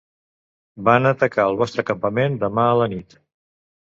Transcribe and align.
Van 0.87 1.09
a 1.09 1.11
atacar 1.15 1.45
el 1.51 1.59
vostre 1.61 1.85
campament 1.93 2.39
demà 2.45 2.65
a 2.71 2.77
la 2.81 2.89
nit. 2.95 3.19